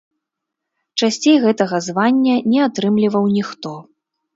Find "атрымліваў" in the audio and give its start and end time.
2.67-3.33